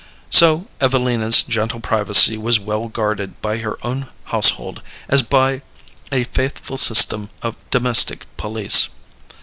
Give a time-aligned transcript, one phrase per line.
[0.31, 5.61] So Evelina's gentle privacy was well guarded by her own household, as by
[6.11, 8.89] a faithful system of domestic police.